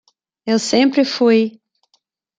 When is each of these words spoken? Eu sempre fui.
Eu 0.47 0.57
sempre 0.57 1.05
fui. 1.05 1.61